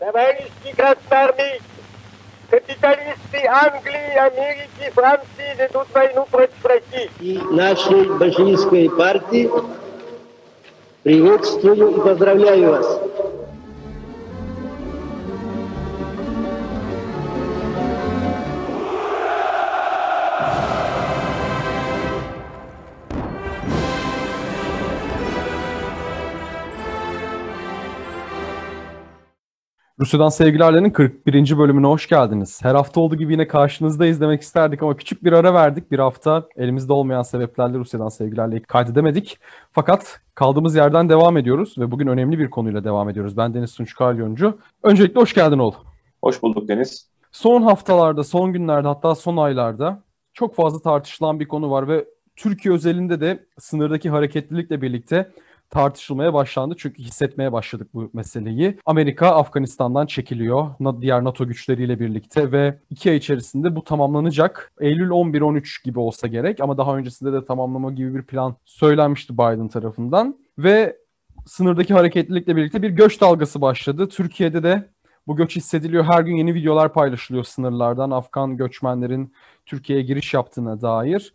[0.00, 1.62] Товарищи красноармейцы,
[2.50, 7.10] капиталисты Англии, Америки, Франции ведут войну против России.
[7.20, 9.50] И нашей большевистской партии
[11.04, 13.00] приветствую и поздравляю вас.
[30.04, 31.58] Rusya'dan Sevgilerlerin 41.
[31.58, 32.60] bölümüne hoş geldiniz.
[32.62, 35.90] Her hafta olduğu gibi yine karşınızda izlemek isterdik ama küçük bir ara verdik.
[35.90, 39.38] Bir hafta elimizde olmayan sebeplerle Rusya'dan Sevgilerle'yi kaydedemedik.
[39.72, 43.36] Fakat kaldığımız yerden devam ediyoruz ve bugün önemli bir konuyla devam ediyoruz.
[43.36, 44.58] Ben Deniz Tunç Kalyoncu.
[44.82, 45.80] Öncelikle hoş geldin oğlum.
[46.22, 47.08] Hoş bulduk Deniz.
[47.32, 50.02] Son haftalarda, son günlerde hatta son aylarda
[50.32, 52.04] çok fazla tartışılan bir konu var ve
[52.36, 55.30] Türkiye özelinde de sınırdaki hareketlilikle birlikte
[55.70, 56.74] tartışılmaya başlandı.
[56.78, 58.78] Çünkü hissetmeye başladık bu meseleyi.
[58.86, 60.70] Amerika Afganistan'dan çekiliyor.
[61.00, 64.72] Diğer NATO güçleriyle birlikte ve iki ay içerisinde bu tamamlanacak.
[64.80, 69.68] Eylül 11-13 gibi olsa gerek ama daha öncesinde de tamamlama gibi bir plan söylenmişti Biden
[69.68, 70.38] tarafından.
[70.58, 70.96] Ve
[71.46, 74.08] sınırdaki hareketlilikle birlikte bir göç dalgası başladı.
[74.08, 74.88] Türkiye'de de
[75.26, 76.04] bu göç hissediliyor.
[76.04, 78.10] Her gün yeni videolar paylaşılıyor sınırlardan.
[78.10, 79.32] Afgan göçmenlerin
[79.66, 81.34] Türkiye'ye giriş yaptığına dair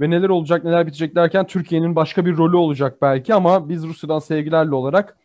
[0.00, 4.18] ve neler olacak neler bitecek derken Türkiye'nin başka bir rolü olacak belki ama biz Rusya'dan
[4.18, 5.16] sevgilerle olarak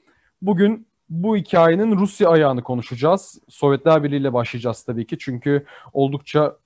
[0.41, 3.39] bugün bu hikayenin Rusya ayağını konuşacağız.
[3.49, 6.57] Sovyetler Birliği ile başlayacağız tabii ki çünkü oldukça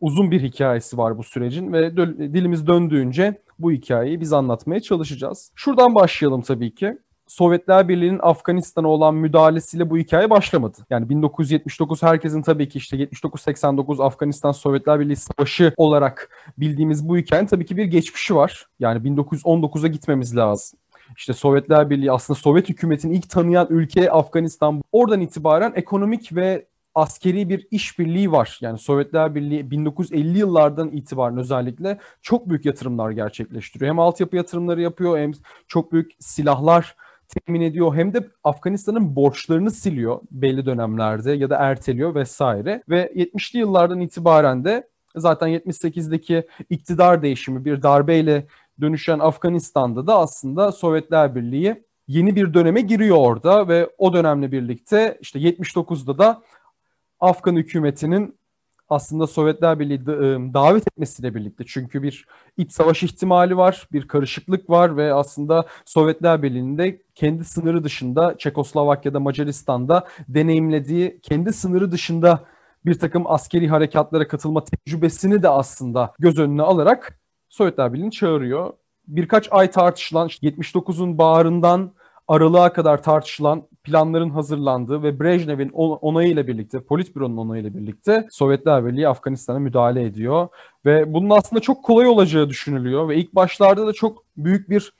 [0.00, 1.96] uzun bir hikayesi var bu sürecin ve
[2.34, 5.52] dilimiz döndüğünce bu hikayeyi biz anlatmaya çalışacağız.
[5.54, 6.98] Şuradan başlayalım tabii ki.
[7.28, 10.78] Sovyetler Birliği'nin Afganistan'a olan müdahalesiyle bu hikaye başlamadı.
[10.90, 17.46] Yani 1979 herkesin tabii ki işte 79-89 Afganistan Sovyetler Birliği Savaşı olarak bildiğimiz bu hikayenin
[17.46, 18.66] tabii ki bir geçmişi var.
[18.80, 20.78] Yani 1919'a gitmemiz lazım.
[21.16, 24.82] İşte Sovyetler Birliği aslında Sovyet hükümetini ilk tanıyan ülke Afganistan.
[24.92, 28.58] Oradan itibaren ekonomik ve askeri bir işbirliği var.
[28.62, 33.90] Yani Sovyetler Birliği 1950 yıllardan itibaren özellikle çok büyük yatırımlar gerçekleştiriyor.
[33.90, 35.32] Hem altyapı yatırımları yapıyor hem
[35.68, 36.96] çok büyük silahlar
[37.28, 42.82] temin ediyor hem de Afganistan'ın borçlarını siliyor belli dönemlerde ya da erteliyor vesaire.
[42.88, 48.46] Ve 70'li yıllardan itibaren de zaten 78'deki iktidar değişimi bir darbeyle
[48.80, 55.18] dönüşen Afganistan'da da aslında Sovyetler Birliği yeni bir döneme giriyor orada ve o dönemle birlikte
[55.20, 56.42] işte 79'da da
[57.20, 58.37] Afgan hükümetinin
[58.88, 60.06] aslında Sovyetler Birliği
[60.54, 62.26] davet etmesiyle birlikte çünkü bir
[62.56, 69.20] iç savaş ihtimali var, bir karışıklık var ve aslında Sovyetler Birliği'nde kendi sınırı dışında Çekoslovakya'da,
[69.20, 72.44] Macaristan'da deneyimlediği kendi sınırı dışında
[72.86, 78.72] bir takım askeri harekatlara katılma tecrübesini de aslında göz önüne alarak Sovyetler Birliği'ni çağırıyor.
[79.06, 81.92] Birkaç ay tartışılan 79'un bağrından
[82.28, 89.58] aralığa kadar tartışılan planların hazırlandığı ve Brejnev'in onayıyla birlikte, Politbüro'nun onayıyla birlikte Sovyetler Birliği Afganistan'a
[89.58, 90.48] müdahale ediyor.
[90.84, 94.92] Ve bunun aslında çok kolay olacağı düşünülüyor ve ilk başlarda da çok büyük bir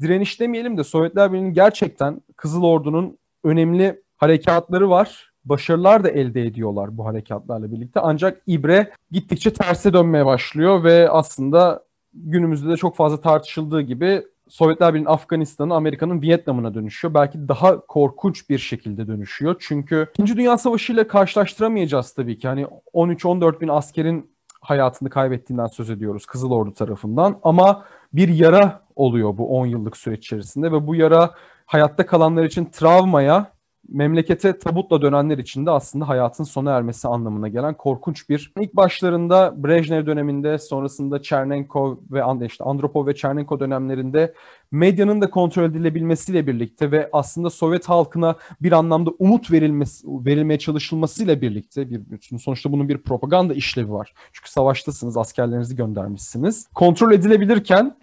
[0.00, 5.30] direniş demeyelim de Sovyetler Birliği'nin gerçekten Kızıl Ordu'nun önemli harekatları var.
[5.44, 8.00] Başarılar da elde ediyorlar bu harekatlarla birlikte.
[8.00, 11.84] Ancak İbre gittikçe terse dönmeye başlıyor ve aslında
[12.14, 14.22] günümüzde de çok fazla tartışıldığı gibi
[14.54, 17.14] Sovyetler Birliği'nin Afganistan'ı Amerika'nın Vietnam'ına dönüşüyor.
[17.14, 19.56] Belki daha korkunç bir şekilde dönüşüyor.
[19.58, 22.48] Çünkü İkinci Dünya Savaşı ile karşılaştıramayacağız tabii ki.
[22.48, 27.38] Hani 13-14 bin askerin hayatını kaybettiğinden söz ediyoruz Kızıl Ordu tarafından.
[27.42, 31.34] Ama bir yara oluyor bu 10 yıllık süreç içerisinde ve bu yara
[31.66, 33.53] hayatta kalanlar için travmaya
[33.88, 39.54] memlekete tabutla dönenler için de aslında hayatın sona ermesi anlamına gelen korkunç bir ilk başlarında
[39.64, 44.34] Brejnev döneminde sonrasında Chernenko ve işte Andropov ve Chernenko dönemlerinde
[44.70, 51.40] medyanın da kontrol edilebilmesiyle birlikte ve aslında Sovyet halkına bir anlamda umut verilmesi verilmeye çalışılmasıyla
[51.40, 54.14] birlikte bir sonuçta bunun bir propaganda işlevi var.
[54.32, 56.68] Çünkü savaştasınız, askerlerinizi göndermişsiniz.
[56.74, 57.96] Kontrol edilebilirken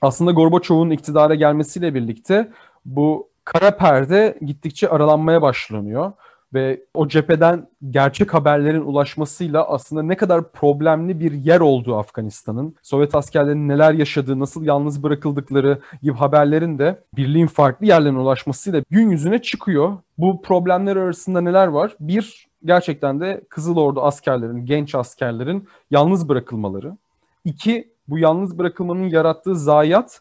[0.00, 2.50] aslında Gorbaçov'un iktidara gelmesiyle birlikte
[2.84, 6.12] bu kara perde gittikçe aralanmaya başlanıyor
[6.54, 13.14] ve o cepheden gerçek haberlerin ulaşmasıyla aslında ne kadar problemli bir yer olduğu Afganistan'ın, Sovyet
[13.14, 19.42] askerlerinin neler yaşadığı, nasıl yalnız bırakıldıkları gibi haberlerin de birliğin farklı yerlerine ulaşmasıyla gün yüzüne
[19.42, 19.98] çıkıyor.
[20.18, 21.96] Bu problemler arasında neler var?
[22.00, 26.96] Bir, gerçekten de Kızıl Ordu askerlerin, genç askerlerin yalnız bırakılmaları.
[27.44, 30.20] İki, bu yalnız bırakılmanın yarattığı zayiat.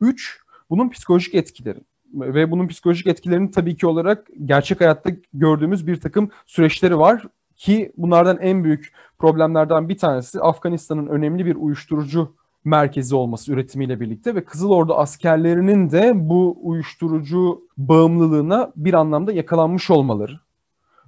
[0.00, 1.80] Üç, bunun psikolojik etkileri
[2.14, 7.22] ve bunun psikolojik etkilerini tabii ki olarak gerçek hayatta gördüğümüz bir takım süreçleri var
[7.56, 14.34] ki bunlardan en büyük problemlerden bir tanesi Afganistan'ın önemli bir uyuşturucu merkezi olması üretimiyle birlikte
[14.34, 20.40] ve Kızıl Ordu askerlerinin de bu uyuşturucu bağımlılığına bir anlamda yakalanmış olmaları.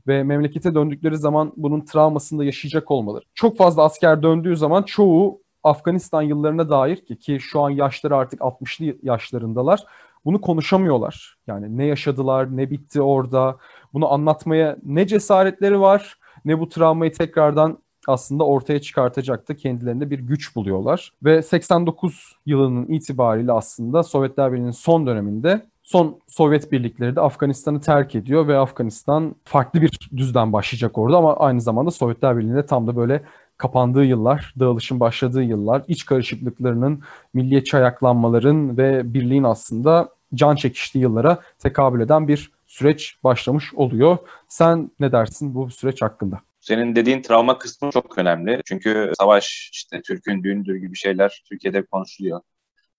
[0.06, 3.24] ve memlekete döndükleri zaman bunun travmasını da yaşayacak olmaları.
[3.34, 8.40] Çok fazla asker döndüğü zaman çoğu Afganistan yıllarına dair ki, ki şu an yaşları artık
[8.40, 9.84] 60'lı yaşlarındalar.
[10.24, 11.36] Bunu konuşamıyorlar.
[11.46, 13.56] Yani ne yaşadılar, ne bitti orada.
[13.92, 19.56] Bunu anlatmaya ne cesaretleri var, ne bu travmayı tekrardan aslında ortaya çıkartacaktı.
[19.56, 21.12] Kendilerinde bir güç buluyorlar.
[21.22, 28.14] Ve 89 yılının itibariyle aslında Sovyetler Birliği'nin son döneminde son Sovyet birlikleri de Afganistan'ı terk
[28.14, 32.96] ediyor ve Afganistan farklı bir düzden başlayacak orada ama aynı zamanda Sovyetler Birliği'nde tam da
[32.96, 33.22] böyle
[33.56, 37.02] kapandığı yıllar, dağılışın başladığı yıllar, iç karışıklıklarının,
[37.34, 44.18] milliyetçi ayaklanmaların ve birliğin aslında can çekiştiği yıllara tekabül eden bir süreç başlamış oluyor.
[44.48, 46.40] Sen ne dersin bu süreç hakkında?
[46.60, 48.60] Senin dediğin travma kısmı çok önemli.
[48.64, 52.40] Çünkü savaş, işte Türk'ün düğündür gibi şeyler Türkiye'de konuşuluyor.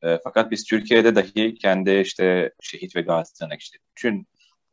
[0.03, 4.27] E, fakat biz Türkiye'de dahi kendi işte şehit ve gazilerine işte bütün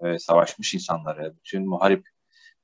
[0.05, 2.07] e, savaşmış insanları, bütün muharip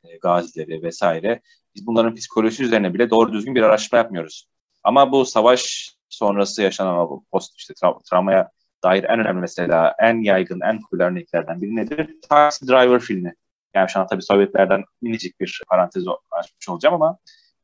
[0.05, 1.41] e, gazileri vesaire
[1.75, 4.49] biz bunların psikolojisi üzerine bile doğru düzgün bir araştırma yapmıyoruz.
[4.83, 8.51] Ama bu savaş sonrası yaşanan bu post işte tra- travmaya
[8.83, 12.17] dair en önemli mesela en yaygın, en popüler örneklerden biri nedir?
[12.29, 13.35] Taxi Driver filmi.
[13.75, 17.19] Yani şu an tabii Sovyetlerden minicik bir parantez açmış olacağım ama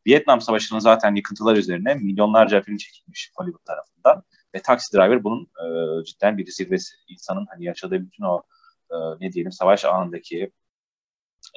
[0.07, 4.23] Vietnam Savaşı'nın zaten yıkıntılar üzerine milyonlarca film çekilmiş Hollywood tarafından.
[4.55, 6.95] Ve Taxi Driver bunun e, cidden bir zirvesi.
[7.09, 8.43] İnsanın hani yaşadığı bütün o
[8.91, 10.51] e, ne diyelim savaş anındaki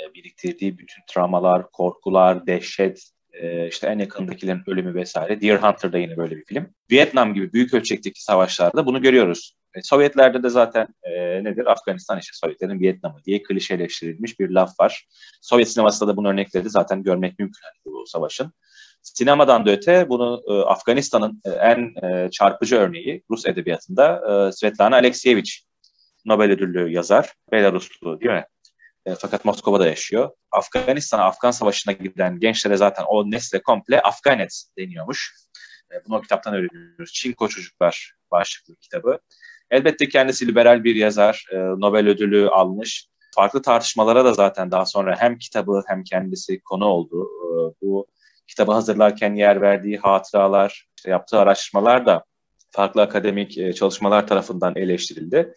[0.01, 3.11] e, biriktirdiği bütün travmalar, korkular, dehşet,
[3.41, 5.41] e, işte en yakındakilerin ölümü vesaire.
[5.41, 6.69] Deer Hunter'da yine böyle bir film.
[6.91, 9.57] Vietnam gibi büyük ölçekteki savaşlarda bunu görüyoruz.
[9.75, 11.65] E, Sovyetlerde de zaten e, nedir?
[11.65, 15.05] Afganistan işte Sovyetlerin Vietnam'ı diye klişeleştirilmiş bir laf var.
[15.41, 18.53] Sovyet sinemasında da bunun örnekleri de zaten görmek mümkün bu savaşın.
[19.01, 24.95] Sinemadan da öte bunu e, Afganistan'ın e, en e, çarpıcı örneği Rus edebiyatında e, Svetlana
[24.95, 25.51] Alekseyevich
[26.25, 27.33] Nobel ödüllü yazar.
[27.51, 28.45] Belaruslu değil mi?
[29.07, 30.29] E, fakat Moskova'da yaşıyor.
[30.51, 35.35] Afganistan'a, Afgan Savaşı'na giden gençlere zaten o nesle komple Afganet deniyormuş.
[35.91, 37.13] E, bunu o kitaptan öğreniyoruz.
[37.13, 39.19] Çinko Çocuklar başlıklı kitabı.
[39.71, 41.45] Elbette kendisi liberal bir yazar.
[41.51, 43.07] E, Nobel ödülü almış.
[43.35, 47.23] Farklı tartışmalara da zaten daha sonra hem kitabı hem kendisi konu oldu.
[47.23, 47.49] E,
[47.81, 48.07] bu
[48.47, 52.23] kitabı hazırlarken yer verdiği hatıralar, işte yaptığı araştırmalar da
[52.71, 55.53] farklı akademik e, çalışmalar tarafından eleştirildi.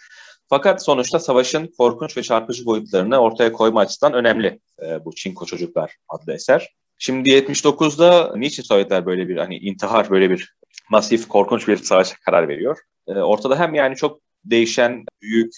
[0.50, 5.96] Fakat sonuçta savaşın korkunç ve çarpıcı boyutlarını ortaya koyma açısından önemli e, bu Çinko Çocuklar
[6.08, 6.74] adlı eser.
[6.98, 10.54] Şimdi 79'da niçin Sovyetler böyle bir hani intihar böyle bir
[10.90, 12.78] masif korkunç bir savaşa karar veriyor?
[13.08, 15.52] E, ortada hem yani çok değişen büyük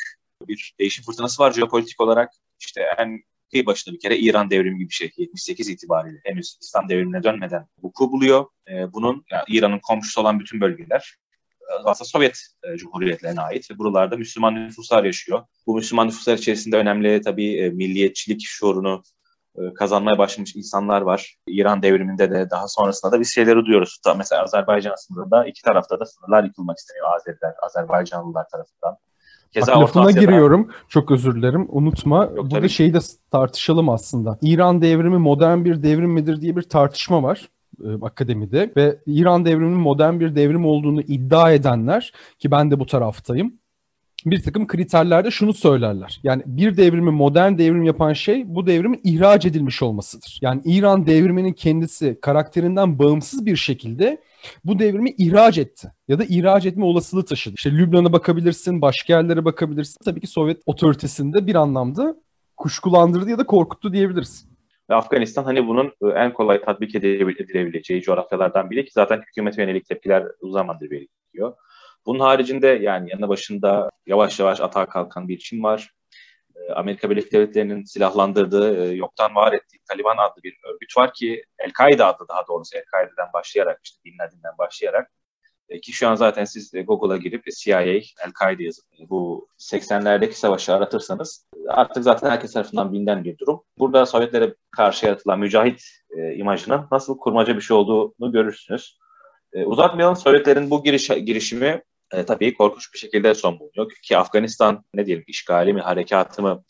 [0.48, 2.32] bir değişim fırtınası var jeopolitik olarak.
[2.60, 6.88] İşte en kıyı başında bir kere İran devrimi gibi bir şey 78 itibariyle henüz İslam
[6.88, 8.46] devrimine dönmeden vuku buluyor.
[8.68, 11.16] E, bunun yani İran'ın komşusu olan bütün bölgeler
[11.84, 15.42] aslında Sovyet e, Cumhuriyetlerine ait ve buralarda Müslüman nüfuslar yaşıyor.
[15.66, 19.02] Bu Müslüman nüfuslar içerisinde önemli tabii e, milliyetçilik şuurunu
[19.56, 21.36] e, kazanmaya başlamış insanlar var.
[21.46, 24.00] İran devriminde de daha sonrasında da biz şeyleri duyuyoruz.
[24.16, 28.96] Mesela Azerbaycan sınırında iki tarafta da sınırlar yıkılmak isteniyor Azeriler, Azerbaycanlılar tarafından.
[29.52, 30.70] Keza Bak, lafına giriyorum.
[30.88, 31.66] Çok özür dilerim.
[31.68, 32.24] Unutma.
[32.24, 32.98] Yok, Burada şeyi de
[33.30, 34.38] tartışalım aslında.
[34.42, 37.48] İran devrimi modern bir devrim midir diye bir tartışma var
[38.02, 43.52] akademide ve İran devriminin modern bir devrim olduğunu iddia edenler ki ben de bu taraftayım
[44.26, 46.20] bir takım kriterlerde şunu söylerler.
[46.22, 50.38] Yani bir devrimi modern devrim yapan şey bu devrimin ihraç edilmiş olmasıdır.
[50.42, 54.20] Yani İran devriminin kendisi karakterinden bağımsız bir şekilde
[54.64, 55.92] bu devrimi ihraç etti.
[56.08, 57.54] Ya da ihraç etme olasılığı taşıdı.
[57.54, 59.98] İşte Lübnan'a bakabilirsin, başka yerlere bakabilirsin.
[60.04, 62.16] Tabii ki Sovyet otoritesinde bir anlamda
[62.56, 64.51] kuşkulandırdı ya da korkuttu diyebiliriz.
[64.92, 69.86] Ve Afganistan hani bunun e, en kolay tatbik edilebileceği coğrafyalardan biri ki zaten hükümete yönelik
[69.86, 71.54] tepkiler uzun zamandır birikiyor.
[72.06, 75.90] Bunun haricinde yani yanı başında yavaş yavaş atağa kalkan bir Çin var.
[76.56, 81.44] E, Amerika Birleşik Devletleri'nin silahlandırdığı, e, yoktan var ettiği Taliban adlı bir örgüt var ki
[81.58, 85.10] El-Kaide adlı daha doğrusu El-Kaide'den başlayarak işte Bin Laden'den başlayarak
[85.80, 87.82] ki şu an zaten siz Google'a girip CIA,
[88.26, 93.62] El-Kaide yazıp bu 80'lerdeki savaşı aratırsanız artık zaten herkes tarafından bilinen bir durum.
[93.78, 95.82] Burada Sovyetlere karşı yaratılan mücahit
[96.16, 98.98] e, imajının nasıl kurmaca bir şey olduğunu görürsünüz.
[99.52, 103.92] E, uzatmayalım Sovyetlerin bu giriş, girişimi e, tabii korkunç bir şekilde son bulunuyor.
[104.02, 106.64] Ki Afganistan ne diyelim işgali mi, harekatı mı,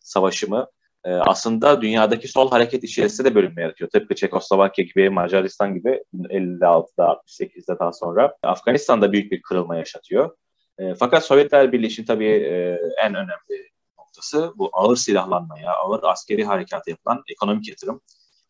[0.00, 0.66] savaşı mı
[1.06, 3.90] e, aslında dünyadaki sol hareket içerisinde de bölünme yaratıyor.
[3.90, 10.36] Tıpkı Çekoslovakya gibi, Macaristan gibi 56'da, 68'de daha sonra Afganistan'da büyük bir kırılma yaşatıyor.
[10.78, 16.44] E, fakat Sovyetler Birliği için tabii e, en önemli noktası bu ağır silahlanmaya, ağır askeri
[16.44, 18.00] harekata yapılan ekonomik yatırım.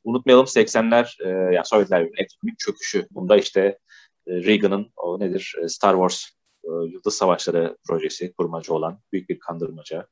[0.05, 3.07] Unutmayalım 80'ler e, yani Sovyetler Birliği'nin ekonomik çöküşü.
[3.11, 3.79] Bunda işte
[4.27, 6.25] e, Reagan'ın o nedir e, Star Wars
[6.65, 10.07] e, Yıldız Savaşları projesi kurmacı olan büyük bir kandırmaca.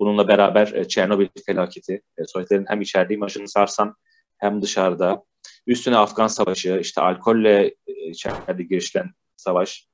[0.00, 3.96] Bununla beraber e, Çernobil felaketi, e, Sovyetlerin hem içeride imajını sarsan
[4.38, 5.24] hem dışarıda.
[5.66, 9.88] Üstüne Afgan Savaşı, işte alkolle e, içeride girişilen savaş,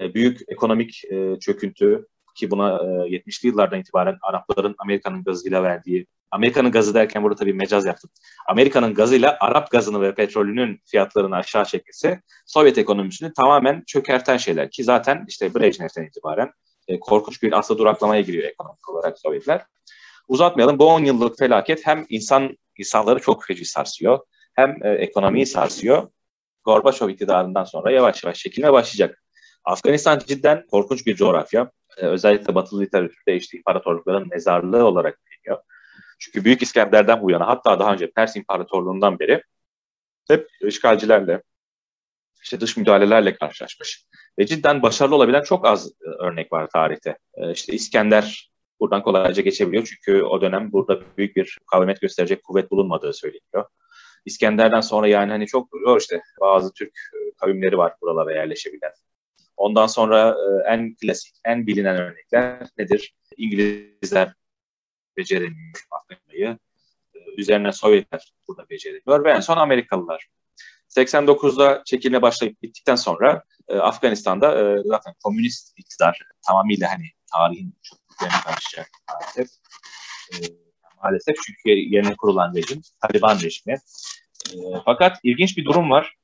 [0.00, 6.06] e, büyük ekonomik e, çöküntü ki buna e, 70'li yıllardan itibaren Arapların Amerika'nın gazıyla verdiği,
[6.30, 8.10] Amerika'nın gazı derken burada tabii mecaz yaptım.
[8.48, 14.84] Amerika'nın gazıyla Arap gazını ve petrolünün fiyatlarını aşağı çekmesi Sovyet ekonomisini tamamen çökerten şeyler ki
[14.84, 16.52] zaten işte Brejnev'den itibaren
[16.88, 19.66] e, korkunç bir asla duraklamaya giriyor ekonomik olarak Sovyetler.
[20.28, 20.78] Uzatmayalım.
[20.78, 24.18] Bu 10 yıllık felaket hem insan insanları çok feci sarsıyor
[24.54, 26.08] hem e, ekonomiyi sarsıyor.
[26.64, 29.22] Gorbaçov iktidarından sonra yavaş yavaş çekilmeye başlayacak.
[29.64, 31.70] Afganistan cidden korkunç bir coğrafya.
[31.96, 35.62] Ee, özellikle batılı literatürde işte imparatorlukların mezarlığı olarak biliniyor.
[36.18, 39.42] Çünkü Büyük İskender'den bu yana hatta daha önce Pers İmparatorluğu'ndan beri
[40.28, 41.42] hep işgalcilerle,
[42.44, 44.04] işte dış müdahalelerle karşılaşmış.
[44.38, 47.18] Ve cidden başarılı olabilen çok az e, örnek var tarihte.
[47.34, 52.70] E, işte İskender buradan kolayca geçebiliyor çünkü o dönem burada büyük bir mukavemet gösterecek kuvvet
[52.70, 53.64] bulunmadığı söyleniyor.
[54.24, 55.68] İskender'den sonra yani hani çok
[56.00, 58.92] işte bazı Türk e, kavimleri var buralara yerleşebilen.
[59.56, 60.36] Ondan sonra
[60.68, 63.14] en klasik, en bilinen örnekler nedir?
[63.36, 64.32] İngilizler
[65.16, 66.58] beceremiyor Afrika'yı.
[67.36, 70.28] Üzerine Sovyetler burada beceremiyor ve en son Amerikalılar.
[70.96, 78.40] 89'da çekilme başlayıp bittikten sonra e, Afganistan'da e, zaten komünist iktidar tamamıyla hani tarihin çöplüklerine
[78.44, 79.48] karışacak maalesef.
[80.32, 80.36] E,
[81.02, 83.78] maalesef çünkü yerine kurulan rejim Taliban rejimi.
[84.52, 86.16] E, fakat ilginç bir durum var.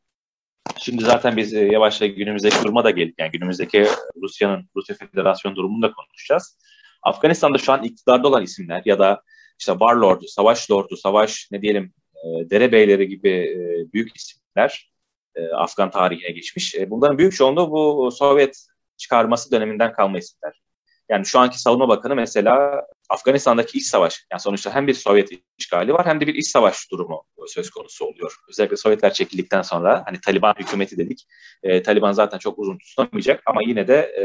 [0.79, 3.15] Şimdi zaten biz e, yavaş yavaş günümüzdeki duruma da geldik.
[3.19, 3.87] Yani günümüzdeki
[4.23, 6.59] Rusya'nın, Rusya Federasyonu durumunu da konuşacağız.
[7.03, 9.23] Afganistan'da şu an iktidarda olan isimler ya da
[9.59, 14.17] işte Warlord, Savaş Lordu, Savaş ne diyelim e, derebeyleri gibi e, büyük
[14.50, 14.92] isimler
[15.35, 16.75] e, Afgan tarihine geçmiş.
[16.75, 18.66] E, bunların büyük çoğunluğu bu Sovyet
[18.97, 20.62] çıkarması döneminden kalma isimler.
[21.09, 25.95] Yani şu anki savunma bakanı mesela Afganistan'daki iç savaş, yani sonuçta hem bir Sovyet işgali
[25.95, 28.37] var hem de bir iç savaş durumu söz konusu oluyor.
[28.49, 31.26] Özellikle Sovyetler çekildikten sonra hani Taliban hükümeti dedik.
[31.62, 34.23] E, Taliban zaten çok uzun tutamayacak ama yine de e,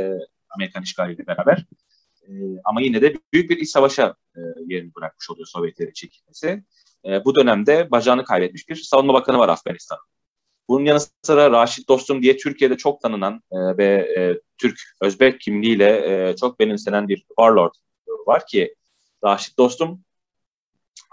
[0.50, 1.66] Amerikan işgaliyle beraber
[2.22, 2.32] e,
[2.64, 6.64] ama yine de büyük bir iç savaşa e, yerini bırakmış oluyor Sovyetlerin çekilmesi.
[7.06, 10.15] E, bu dönemde bacağını kaybetmiş bir savunma bakanı var Afganistan'ın.
[10.70, 16.30] Bunun yanı sıra Raşit Dostum diye Türkiye'de çok tanınan e, ve e, Türk Özbek kimliğiyle
[16.30, 17.74] e, çok benimsenen bir warlord
[18.28, 18.76] var ki
[19.24, 20.06] Raşit Dostum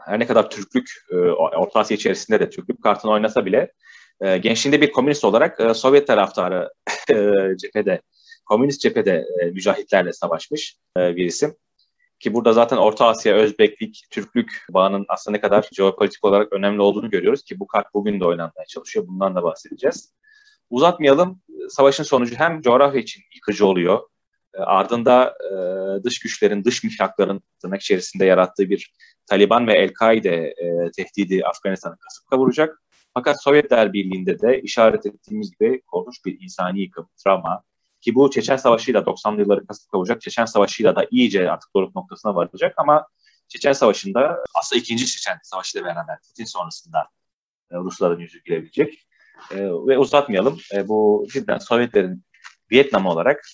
[0.06, 3.72] her ne kadar Türklük e, Orta Asya içerisinde de Türklük kartını oynasa bile
[4.20, 6.70] e, gençliğinde bir komünist olarak e, Sovyet taraftarı
[7.10, 7.16] e,
[7.56, 8.00] cephede,
[8.46, 11.54] komünist cephede e, mücahitlerle savaşmış e, bir isim.
[12.22, 17.10] Ki burada zaten Orta Asya, Özbeklik, Türklük bağının aslında ne kadar jeopolitik olarak önemli olduğunu
[17.10, 19.06] görüyoruz ki bu kart bugün de oynanmaya çalışıyor.
[19.08, 20.12] Bundan da bahsedeceğiz.
[20.70, 21.40] Uzatmayalım.
[21.68, 24.00] Savaşın sonucu hem coğrafya için yıkıcı oluyor.
[24.54, 25.54] E, ardında e,
[26.04, 28.92] dış güçlerin, dış mihrakların tırnak içerisinde yarattığı bir
[29.26, 32.82] Taliban ve El-Kaide e, tehdidi Afganistan'ı kasıp kavuracak.
[33.14, 37.62] Fakat Sovyetler Birliği'nde de işaret ettiğimiz gibi korkunç bir insani yıkım, travma,
[38.02, 40.20] ki bu Çeçen Savaşı'yla 90'lı yılları kasıp kavuracak.
[40.20, 43.06] Çeçen Savaşı'yla da iyice artık doruk noktasına varacak ama
[43.48, 47.08] Çeçen Savaşı'nda aslında ikinci Çeçen Savaşı ile beraber Putin sonrasında
[47.70, 49.06] e, Rusların yüzü gülebilecek.
[49.50, 50.58] E, ve uzatmayalım.
[50.74, 52.24] E, bu cidden Sovyetlerin
[52.72, 53.44] Vietnam olarak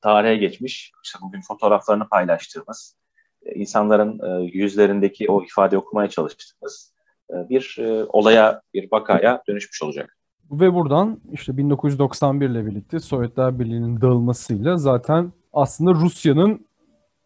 [0.00, 0.92] tarihe geçmiş.
[1.04, 2.96] İşte bugün fotoğraflarını paylaştığımız,
[3.42, 6.94] e, insanların e, yüzlerindeki o ifade okumaya çalıştığımız
[7.30, 10.16] e, bir e, olaya, bir vakaya dönüşmüş olacak.
[10.52, 16.66] Ve buradan işte 1991 ile birlikte Sovyetler Birliği'nin dağılmasıyla zaten aslında Rusya'nın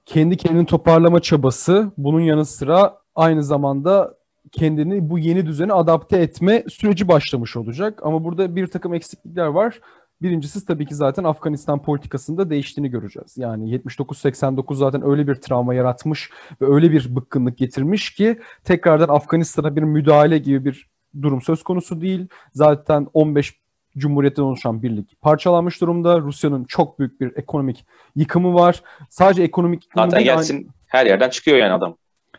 [0.04, 4.14] kendi kendini toparlama çabası bunun yanı sıra aynı zamanda
[4.52, 8.00] kendini bu yeni düzene adapte etme süreci başlamış olacak.
[8.02, 9.80] Ama burada bir takım eksiklikler var.
[10.22, 13.38] Birincisi tabii ki zaten Afganistan politikasında değiştiğini göreceğiz.
[13.38, 16.30] Yani 79-89 zaten öyle bir travma yaratmış
[16.60, 22.00] ve öyle bir bıkkınlık getirmiş ki tekrardan Afganistan'a bir müdahale gibi bir durum söz konusu
[22.00, 22.26] değil.
[22.52, 23.54] Zaten 15
[23.98, 26.20] Cumhuriyetten oluşan birlik parçalanmış durumda.
[26.20, 27.86] Rusya'nın çok büyük bir ekonomik
[28.16, 28.82] yıkımı var.
[29.10, 30.66] Sadece ekonomik yıkımı Zaten gelsin aynı...
[30.86, 31.96] her yerden çıkıyor yani adam.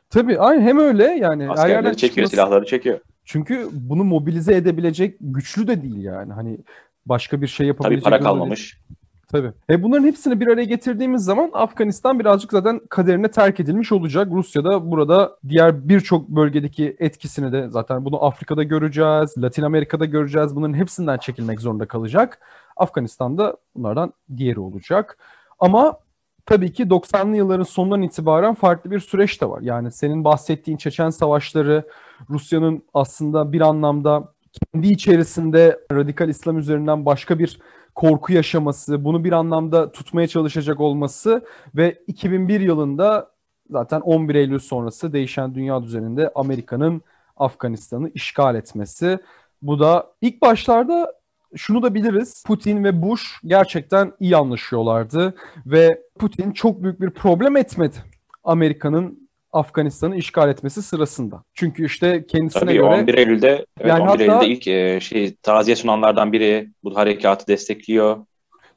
[0.10, 1.50] Tabii aynı hem öyle yani.
[1.50, 2.32] Askerleri her yerden çekiyor, çıkması...
[2.32, 3.00] silahları çekiyor.
[3.26, 6.34] Çünkü bunu mobilize edebilecek güçlü de değil yani.
[6.34, 6.58] Hani
[7.06, 8.04] başka bir şey yapabilecek.
[8.04, 8.78] Tabii para kalmamış.
[8.90, 8.97] Değil.
[9.32, 9.52] Tabii.
[9.70, 14.28] E bunların hepsini bir araya getirdiğimiz zaman Afganistan birazcık zaten kaderine terk edilmiş olacak.
[14.32, 20.56] Rusya da burada diğer birçok bölgedeki etkisini de zaten bunu Afrika'da göreceğiz, Latin Amerika'da göreceğiz.
[20.56, 22.40] Bunların hepsinden çekilmek zorunda kalacak.
[22.78, 25.18] Afganistan'da bunlardan diğeri olacak.
[25.60, 26.00] Ama
[26.46, 29.62] tabii ki 90'lı yılların sonundan itibaren farklı bir süreç de var.
[29.62, 31.84] Yani senin bahsettiğin Çeçen savaşları,
[32.30, 34.34] Rusya'nın aslında bir anlamda
[34.74, 37.60] kendi içerisinde radikal İslam üzerinden başka bir
[37.98, 43.32] korku yaşaması, bunu bir anlamda tutmaya çalışacak olması ve 2001 yılında
[43.70, 47.02] zaten 11 Eylül sonrası değişen dünya düzeninde Amerika'nın
[47.38, 49.20] Afganistan'ı işgal etmesi.
[49.62, 51.14] Bu da ilk başlarda
[51.56, 52.44] şunu da biliriz.
[52.48, 55.36] Putin ve Bush gerçekten iyi anlaşıyorlardı
[55.66, 57.96] ve Putin çok büyük bir problem etmedi
[58.44, 59.27] Amerika'nın
[59.58, 61.44] Afganistan'ı işgal etmesi sırasında.
[61.54, 65.36] Çünkü işte kendisine Tabii göre 11 Eylül'de evet, Yani 11 hatta- Eylül'de ilk e, şey
[65.36, 68.18] taziye sunanlardan biri bu harekatı destekliyor.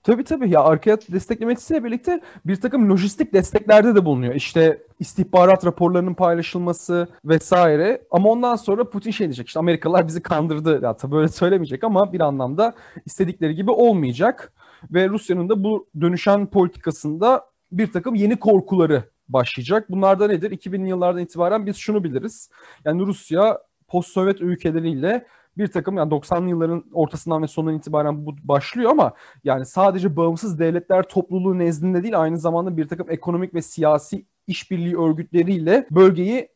[0.02, 4.34] Tabii tabii ya arkaya desteklemesiyle birlikte bir takım lojistik desteklerde de bulunuyor.
[4.34, 8.02] İşte istihbarat raporlarının paylaşılması vesaire.
[8.10, 10.80] Ama ondan sonra Putin şey diyecek işte Amerikalılar bizi kandırdı.
[10.82, 12.74] Ya tabii böyle söylemeyecek ama bir anlamda
[13.06, 14.52] istedikleri gibi olmayacak.
[14.90, 19.90] Ve Rusya'nın da bu dönüşen politikasında bir takım yeni korkuları başlayacak.
[19.90, 20.50] Bunlar da nedir?
[20.50, 22.50] 2000'li yıllardan itibaren biz şunu biliriz.
[22.84, 23.58] Yani Rusya
[23.88, 25.26] post-Sovyet ülkeleriyle
[25.58, 29.12] bir takım yani 90'lı yılların ortasından ve sonundan itibaren bu başlıyor ama
[29.44, 34.98] yani sadece bağımsız devletler topluluğu nezdinde değil aynı zamanda bir takım ekonomik ve siyasi işbirliği
[34.98, 36.48] örgütleriyle bölgeyi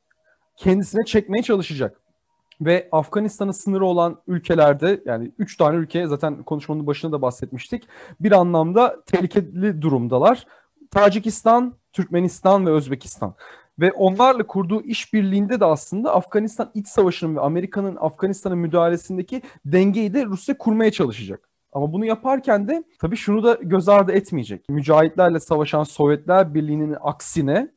[0.56, 2.00] kendisine çekmeye çalışacak.
[2.60, 7.88] Ve Afganistan'ın sınırı olan ülkelerde yani 3 tane ülke zaten konuşmanın başında da bahsetmiştik.
[8.20, 10.46] Bir anlamda tehlikeli durumdalar.
[10.90, 13.34] Tacikistan, Türkmenistan ve Özbekistan.
[13.78, 20.24] Ve onlarla kurduğu işbirliğinde de aslında Afganistan iç savaşının ve Amerika'nın Afganistan'a müdahalesindeki dengeyi de
[20.26, 21.48] Rusya kurmaya çalışacak.
[21.72, 24.68] Ama bunu yaparken de tabii şunu da göz ardı etmeyecek.
[24.68, 27.68] Mücahitlerle savaşan Sovyetler Birliği'nin aksine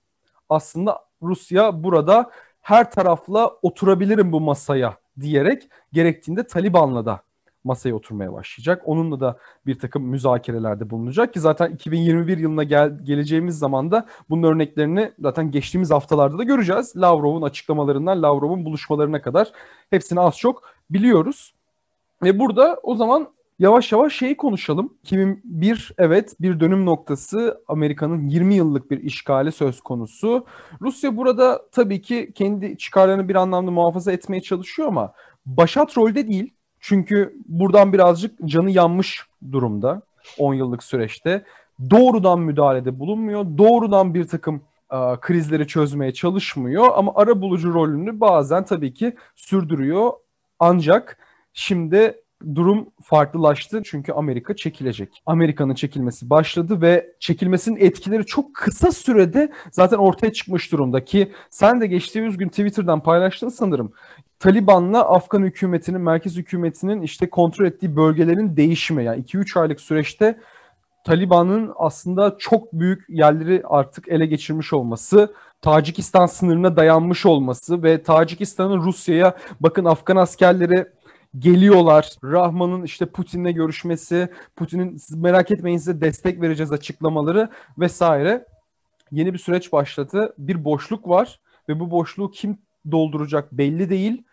[0.50, 2.32] aslında Rusya burada
[2.62, 7.22] her tarafla oturabilirim bu masaya diyerek gerektiğinde Taliban'la da
[7.64, 8.82] masaya oturmaya başlayacak.
[8.86, 14.44] Onunla da bir takım müzakerelerde bulunacak ki zaten 2021 yılına gel- geleceğimiz zaman da bunun
[14.44, 16.94] örneklerini zaten geçtiğimiz haftalarda da göreceğiz.
[16.98, 19.52] Lavrov'un açıklamalarından Lavrov'un buluşmalarına kadar
[19.90, 21.54] hepsini az çok biliyoruz.
[22.24, 23.28] Ve burada o zaman
[23.60, 24.94] yavaş yavaş şeyi konuşalım.
[25.04, 30.46] 2001 evet bir dönüm noktası Amerika'nın 20 yıllık bir işgali söz konusu.
[30.82, 35.14] Rusya burada tabii ki kendi çıkarlarını bir anlamda muhafaza etmeye çalışıyor ama
[35.46, 36.54] başat rolde değil.
[36.88, 40.02] Çünkü buradan birazcık canı yanmış durumda
[40.38, 41.44] 10 yıllık süreçte.
[41.90, 43.46] Doğrudan müdahalede bulunmuyor.
[43.58, 50.12] Doğrudan bir takım e, krizleri çözmeye çalışmıyor ama ara bulucu rolünü bazen tabii ki sürdürüyor.
[50.60, 51.18] Ancak
[51.54, 52.22] şimdi
[52.56, 55.22] durum farklılaştı çünkü Amerika çekilecek.
[55.26, 61.82] Amerika'nın çekilmesi başladı ve çekilmesinin etkileri çok kısa sürede zaten ortaya çıkmış durumda ki sen
[61.82, 63.94] de geçtiğimiz gün Twitter'dan paylaştın sanırım.
[64.40, 70.40] Taliban'la Afgan hükümetinin, merkez hükümetinin işte kontrol ettiği bölgelerin değişimi yani 2-3 aylık süreçte
[71.06, 78.82] Taliban'ın aslında çok büyük yerleri artık ele geçirmiş olması, Tacikistan sınırına dayanmış olması ve Tacikistan'ın
[78.82, 80.86] Rusya'ya bakın Afgan askerleri
[81.40, 82.10] geliyorlar.
[82.24, 88.46] Rahman'ın işte Putin'le görüşmesi, Putin'in "Siz merak etmeyin size destek vereceğiz açıklamaları vesaire.
[89.12, 90.34] Yeni bir süreç başladı.
[90.38, 92.58] Bir boşluk var ve bu boşluğu kim
[92.92, 94.24] dolduracak belli değil.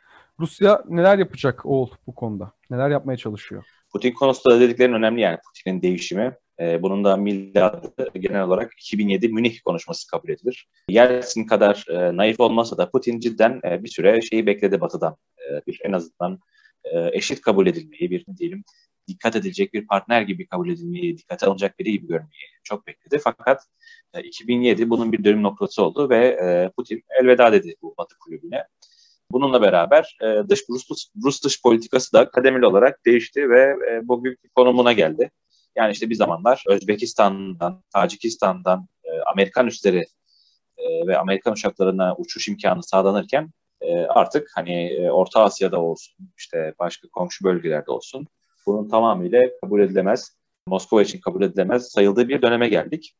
[0.40, 2.52] Rusya neler yapacak Oğul bu konuda?
[2.70, 3.64] Neler yapmaya çalışıyor?
[3.92, 6.36] Putin konusunda da dediklerin önemli yani Putin'in değişimi.
[6.60, 10.68] E, bunun da miladı genel olarak 2007 Münih konuşması kabul edilir.
[10.88, 15.16] Yeltsin kadar e, naif olmasa da Putin cidden e, bir süre şeyi bekledi Batı'dan.
[15.38, 16.38] E, bir en azından
[16.84, 18.64] e, eşit kabul edilmeyi, bir diyelim
[19.08, 23.18] dikkat edilecek bir partner gibi kabul edilmeyi, dikkate alınacak biri gibi görmeyi çok bekledi.
[23.24, 23.62] Fakat
[24.14, 28.64] e, 2007 bunun bir dönüm noktası oldu ve e, Putin elveda dedi bu Batı kulübüne.
[29.30, 30.88] Bununla beraber e, dış Rus,
[31.24, 35.30] Rus dış politikası da kademeli olarak değişti ve e, bugünkü konumuna geldi.
[35.76, 40.04] Yani işte bir zamanlar Özbekistan'dan, Tacikistan'dan e, Amerikan üsleri
[40.78, 46.74] e, ve Amerikan uçaklarına uçuş imkanı sağlanırken e, artık hani e, Orta Asya'da olsun, işte
[46.78, 48.26] başka komşu bölgelerde olsun
[48.66, 53.14] bunun tamamıyla kabul edilemez, Moskova için kabul edilemez sayıldığı bir döneme geldik.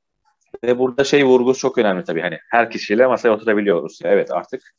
[0.64, 3.98] Ve burada şey vurgusu çok önemli tabii hani her kişiyle masaya oturabiliyoruz.
[4.04, 4.74] Evet artık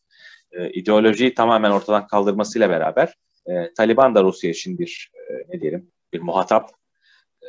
[0.58, 3.14] e, ideolojiyi tamamen ortadan kaldırmasıyla beraber
[3.48, 6.70] e, Taliban da Rusya için bir e, ne diyelim bir muhatap.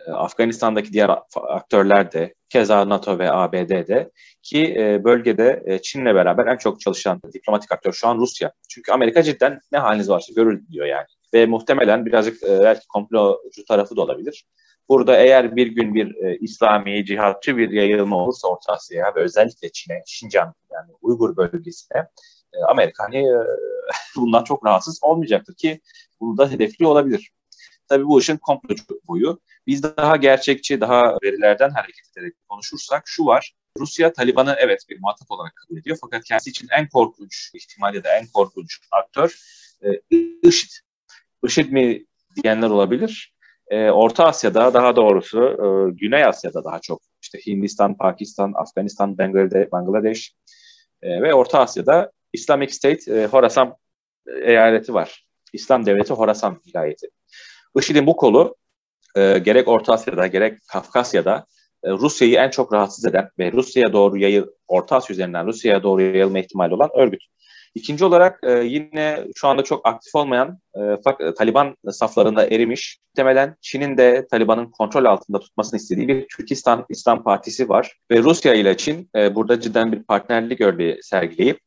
[0.07, 4.11] E, Afganistan'daki diğer aktörler de keza NATO ve ABD'de
[4.43, 8.53] ki e, bölgede e, Çin'le beraber en çok çalışan diplomatik aktör şu an Rusya.
[8.69, 11.07] Çünkü Amerika cidden ne haliniz varsa görür diyor yani.
[11.35, 14.45] Ve muhtemelen birazcık e, belki komplocu tarafı da olabilir.
[14.89, 19.73] Burada eğer bir gün bir e, İslami, cihatçı bir yayılma olursa Orta Asya'ya ve özellikle
[19.73, 22.07] Çin'e, Şincan yani Uygur bölgesine
[22.69, 23.37] Amerika hani e,
[24.17, 25.81] bundan çok rahatsız olmayacaktır ki
[26.21, 27.31] bunu da hedefli olabilir.
[27.89, 29.41] Tabii bu işin komplocu boyu.
[29.67, 33.55] Biz daha gerçekçi, daha verilerden hareket ederek konuşursak şu var.
[33.79, 38.05] Rusya Taliban'ı evet bir muhatap olarak kabul ediyor fakat kendisi için en korkunç ihtimal ya
[38.05, 39.37] da en korkunç aktör
[39.85, 40.71] e, IŞİD.
[41.45, 42.05] IŞİD mi
[42.43, 43.35] diyenler olabilir.
[43.69, 49.73] E, Orta Asya'da daha doğrusu e, Güney Asya'da daha çok işte Hindistan, Pakistan, Afganistan, Bangladeş,
[49.73, 50.35] Bangladeş
[51.03, 53.77] E, ve Orta Asya'da Islamic State e, Horasan
[54.43, 55.27] eyaleti var.
[55.53, 57.07] İslam Devleti Horasan vilayeti.
[57.79, 58.57] IŞİD'in bu kolu
[59.17, 61.47] e, gerek Orta Asya'da gerek Kafkasya'da
[61.85, 66.03] e, Rusya'yı en çok rahatsız eden ve Rusya'ya doğru yayıl, Orta Asya üzerinden Rusya'ya doğru
[66.03, 67.21] yayılma ihtimali olan örgüt.
[67.75, 70.81] İkinci olarak e, yine şu anda çok aktif olmayan e,
[71.21, 72.99] e, Taliban saflarında erimiş.
[73.11, 77.93] Muhtemelen Çin'in de Taliban'ın kontrol altında tutmasını istediği bir Türkistan İslam Partisi var.
[78.11, 81.61] Ve Rusya ile Çin e, burada cidden bir partnerlik örneği sergileyip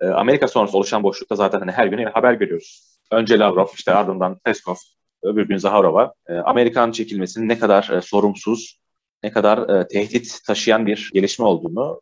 [0.00, 2.98] e, Amerika sonrası oluşan boşlukta zaten hani her gün haber görüyoruz.
[3.12, 4.74] Önce Lavrov, işte ardından Peskov,
[5.22, 6.12] öbür gün Zaharova.
[6.28, 8.80] E, Amerikan çekilmesinin ne kadar e, sorumsuz,
[9.22, 12.00] ne kadar e, tehdit taşıyan bir gelişme olduğunu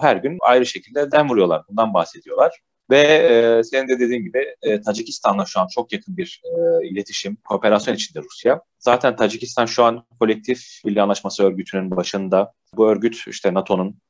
[0.00, 1.62] her gün ayrı şekilde dem vuruyorlar.
[1.68, 2.60] Bundan bahsediyorlar.
[2.90, 7.36] Ve e, senin de dediğin gibi e, Tacikistan'la şu an çok yakın bir e, iletişim,
[7.44, 8.60] kooperasyon içinde Rusya.
[8.78, 12.52] Zaten Tacikistan şu an kolektif Milli Anlaşması örgütünün başında.
[12.76, 14.00] Bu örgüt işte NATO'nun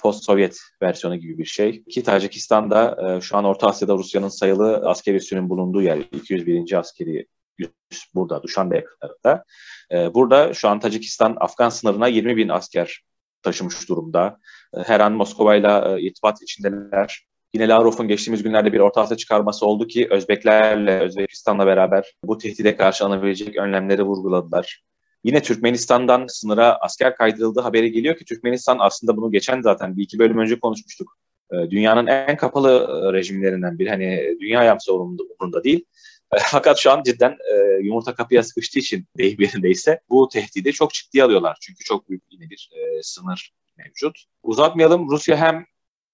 [0.00, 1.84] post-Sovyet versiyonu gibi bir şey.
[1.84, 5.98] Ki Tacikistan'da e, şu an Orta Asya'da Rusya'nın sayılı askeri üssünün bulunduğu yer.
[5.98, 6.72] 201.
[6.78, 7.26] askeri
[7.58, 9.44] üs burada, Duşanbe yakınlarında.
[9.92, 13.02] E, burada şu an Tacikistan Afgan sınırına 20 bin asker
[13.42, 14.38] taşımış durumda.
[14.84, 17.26] Her an Moskova'yla irtibat içindeler.
[17.54, 22.76] Yine Lavrov'un geçtiğimiz günlerde bir Orta Asya çıkarması oldu ki Özbeklerle, Özbekistan'la beraber bu tehdide
[22.76, 24.82] karşı alınabilecek önlemleri vurguladılar.
[25.26, 30.18] Yine Türkmenistan'dan sınıra asker kaydırıldığı haberi geliyor ki Türkmenistan aslında bunu geçen zaten bir iki
[30.18, 31.18] bölüm önce konuşmuştuk.
[31.52, 33.88] Ee, dünyanın en kapalı e, rejimlerinden biri.
[33.88, 35.84] Hani dünya yapsa umurunda değil.
[36.50, 41.24] Fakat şu an cidden e, yumurta kapıya sıkıştığı için deyim yerindeyse bu tehdidi çok ciddiye
[41.24, 41.58] alıyorlar.
[41.60, 44.24] Çünkü çok büyük yine bir e, sınır mevcut.
[44.42, 45.10] Uzatmayalım.
[45.10, 45.66] Rusya hem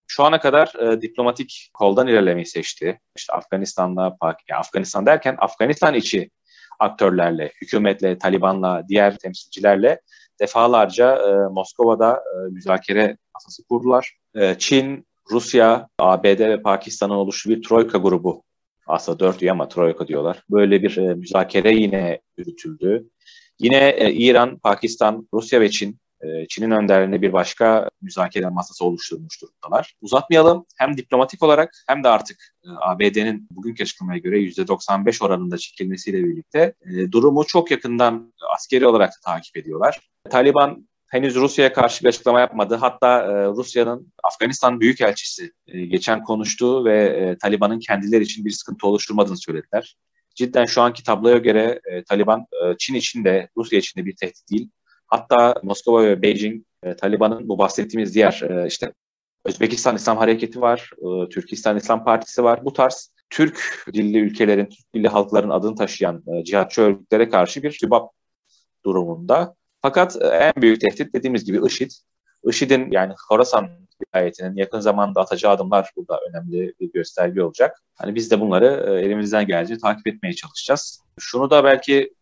[0.07, 3.01] şu ana kadar e, diplomatik koldan ilerlemeyi seçti.
[3.17, 6.31] İşte Afganistan'la, yani Afganistan derken Afganistan içi
[6.79, 10.01] aktörlerle, hükümetle, Taliban'la, diğer temsilcilerle
[10.41, 14.17] defalarca e, Moskova'da e, müzakere masası kurdular.
[14.35, 18.43] E, Çin, Rusya, ABD ve Pakistan'ın oluştuğu bir troika grubu
[18.87, 20.43] aslında dört üye ama troika diyorlar.
[20.51, 23.09] Böyle bir e, müzakere yine yürütüldü.
[23.59, 25.99] Yine e, İran, Pakistan, Rusya ve Çin
[26.49, 29.95] Çin'in önderliğinde bir başka müzakere masası oluşturmuş durumdalar.
[30.01, 36.25] Uzatmayalım hem diplomatik olarak hem de artık e, ABD'nin bugünkü açıklamaya göre %95 oranında çekilmesiyle
[36.25, 40.01] birlikte e, durumu çok yakından askeri olarak da takip ediyorlar.
[40.31, 42.75] Taliban henüz Rusya'ya karşı bir açıklama yapmadı.
[42.75, 45.53] Hatta Rusya'nın Afganistan Büyükelçisi
[45.89, 49.97] geçen konuştu ve Taliban'ın kendileri için bir sıkıntı oluşturmadığını söylediler.
[50.35, 52.47] Cidden şu anki tabloya göre Taliban
[52.79, 54.71] Çin için de Rusya için de bir tehdit değil.
[55.13, 58.93] Hatta Moskova ve Beijing e, Taliban'ın bu bahsettiğimiz diğer e, işte
[59.45, 62.65] Özbekistan İslam Hareketi var, e, Türkistan İslam Partisi var.
[62.65, 67.71] Bu tarz Türk dilli ülkelerin, Türk dilli halkların adını taşıyan e, cihatçı örgütlere karşı bir
[67.71, 68.11] sübap
[68.85, 69.55] durumunda.
[69.83, 71.91] Fakat e, en büyük tehdit dediğimiz gibi IŞİD.
[72.45, 73.69] IŞİD'in yani Horasan
[74.03, 77.83] vilayetinin yakın zamanda atacağı adımlar burada önemli bir gösterge olacak.
[77.95, 81.03] Hani biz de bunları e, elimizden geldiğince takip etmeye çalışacağız.
[81.19, 82.15] Şunu da belki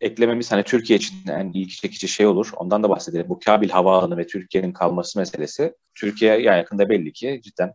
[0.00, 2.50] eklememiz hani Türkiye için en ilgi çekici şey olur.
[2.56, 3.28] Ondan da bahsedelim.
[3.28, 5.74] Bu Kabil Havaalanı ve Türkiye'nin kalması meselesi.
[5.94, 7.74] Türkiye yani yakında belli ki cidden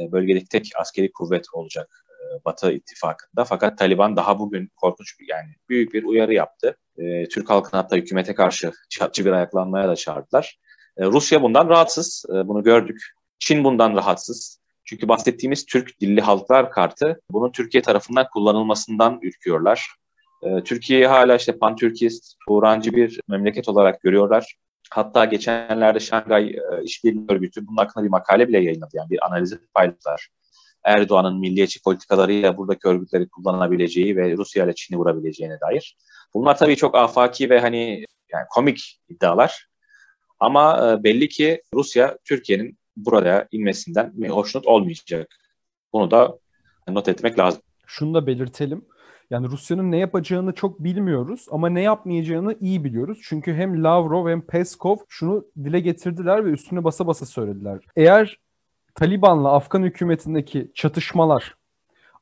[0.00, 3.44] e, bölgedeki tek askeri kuvvet olacak e, Batı ittifakında.
[3.44, 6.76] Fakat Taliban daha bugün korkunç bir yani büyük bir uyarı yaptı.
[6.98, 10.58] E, Türk halkını hatta hükümete karşı çatçı bir ayaklanmaya da çağırdılar.
[10.98, 12.24] Rusya bundan rahatsız.
[12.28, 13.00] Bunu gördük.
[13.38, 14.62] Çin bundan rahatsız.
[14.84, 19.88] Çünkü bahsettiğimiz Türk dilli halklar kartı bunun Türkiye tarafından kullanılmasından ürküyorlar.
[20.42, 24.56] Ee, Türkiye'yi hala işte pan-Türkist, Turancı bir memleket olarak görüyorlar.
[24.90, 28.90] Hatta geçenlerde Şangay e, İşbirliği Örgütü bunun hakkında bir makale bile yayınladı.
[28.92, 30.28] Yani bir analizi paylaştılar.
[30.84, 35.96] Erdoğan'ın milliyetçi politikalarıyla buradaki örgütleri kullanabileceği ve Rusya ile Çin'i vurabileceğine dair.
[36.34, 39.66] Bunlar tabii çok afaki ve hani yani komik iddialar.
[40.40, 45.36] Ama e, belli ki Rusya Türkiye'nin burada inmesinden hoşnut olmayacak.
[45.92, 46.38] Bunu da
[46.88, 47.62] not etmek lazım.
[47.86, 48.84] Şunu da belirtelim.
[49.32, 53.18] Yani Rusya'nın ne yapacağını çok bilmiyoruz ama ne yapmayacağını iyi biliyoruz.
[53.22, 57.78] Çünkü hem Lavrov hem Peskov şunu dile getirdiler ve üstüne basa basa söylediler.
[57.96, 58.38] Eğer
[58.94, 61.54] Taliban'la Afgan hükümetindeki çatışmalar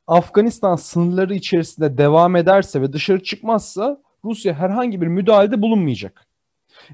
[0.07, 6.27] Afganistan sınırları içerisinde devam ederse ve dışarı çıkmazsa Rusya herhangi bir müdahalede bulunmayacak.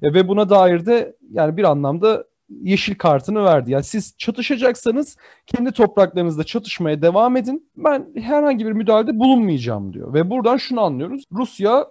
[0.03, 3.71] E, ve buna dair de yani bir anlamda yeşil kartını verdi.
[3.71, 7.71] Yani siz çatışacaksanız kendi topraklarınızda çatışmaya devam edin.
[7.77, 10.15] Ben herhangi bir müdahalede bulunmayacağım diyor.
[10.15, 11.25] Ve buradan şunu anlıyoruz.
[11.33, 11.91] Rusya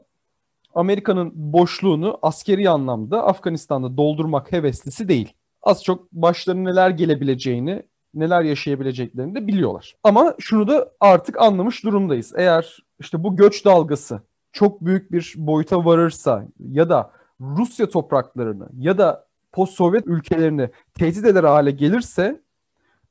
[0.74, 5.34] Amerika'nın boşluğunu askeri anlamda Afganistan'da doldurmak heveslisi değil.
[5.64, 9.96] Az çok başlarına neler gelebileceğini, neler yaşayabileceklerini de biliyorlar.
[10.04, 12.34] Ama şunu da artık anlamış durumdayız.
[12.38, 18.98] Eğer işte bu göç dalgası çok büyük bir boyuta varırsa ya da Rusya topraklarını ya
[18.98, 19.25] da
[19.56, 22.42] post-Sovyet ülkelerini tehdit eder hale gelirse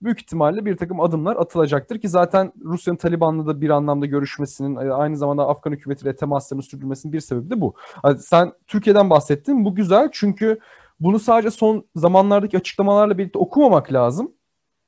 [0.03, 4.93] büyük ihtimalle bir takım adımlar atılacaktır ki zaten Rusya'nın Taliban'la da bir anlamda görüşmesinin e,
[4.93, 7.75] aynı zamanda Afgan hükümetiyle temaslarını sürdürmesinin bir sebebi de bu.
[8.03, 9.65] Hani sen Türkiye'den bahsettin.
[9.65, 10.59] Bu güzel çünkü
[11.01, 14.33] bunu sadece son zamanlardaki açıklamalarla birlikte okumamak lazım.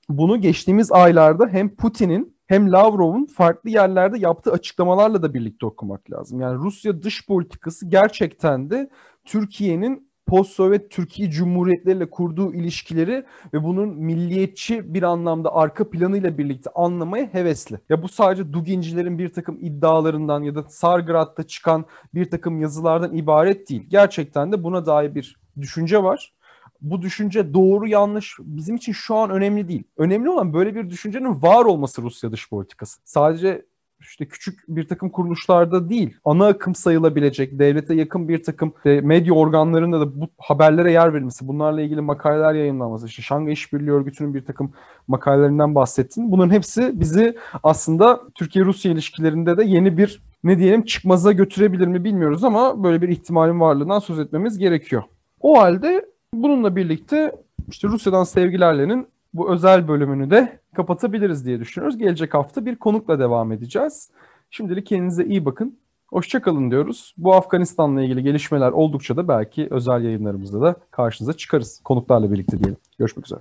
[0.09, 6.41] Bunu geçtiğimiz aylarda hem Putin'in hem Lavrov'un farklı yerlerde yaptığı açıklamalarla da birlikte okumak lazım.
[6.41, 8.91] Yani Rusya dış politikası gerçekten de
[9.25, 17.29] Türkiye'nin post-Sovyet Türkiye Cumhuriyetleriyle kurduğu ilişkileri ve bunun milliyetçi bir anlamda arka planıyla birlikte anlamaya
[17.33, 17.79] hevesli.
[17.89, 21.85] Ya bu sadece Dugincilerin bir takım iddialarından ya da Sargrad'da çıkan
[22.15, 23.87] bir takım yazılardan ibaret değil.
[23.89, 26.33] Gerçekten de buna dair bir düşünce var.
[26.81, 29.85] Bu düşünce doğru yanlış bizim için şu an önemli değil.
[29.97, 33.01] Önemli olan böyle bir düşüncenin var olması Rusya dış politikası.
[33.05, 33.67] Sadece
[34.01, 39.35] işte küçük bir takım kuruluşlarda değil, ana akım sayılabilecek, devlete yakın bir takım e, medya
[39.35, 44.45] organlarında da bu haberlere yer verilmesi, bunlarla ilgili makaleler yayınlanması, işte Şangay İşbirliği Örgütü'nün bir
[44.45, 44.73] takım
[45.09, 46.33] makalelerinden bahsettin.
[46.33, 52.45] Bunların hepsi bizi aslında Türkiye-Rusya ilişkilerinde de yeni bir ne diyelim çıkmaza götürebilir mi bilmiyoruz
[52.45, 55.03] ama böyle bir ihtimalin varlığından söz etmemiz gerekiyor.
[55.41, 57.33] O halde bununla birlikte
[57.69, 61.99] işte Rusya'dan sevgilerlerin bu özel bölümünü de kapatabiliriz diye düşünüyoruz.
[61.99, 64.11] Gelecek hafta bir konukla devam edeceğiz.
[64.51, 65.79] Şimdilik kendinize iyi bakın.
[66.09, 67.15] Hoşçakalın diyoruz.
[67.19, 71.81] Bu Afganistan'la ilgili gelişmeler oldukça da belki özel yayınlarımızda da karşınıza çıkarız.
[71.85, 72.79] Konuklarla birlikte diyelim.
[72.99, 73.41] Görüşmek üzere.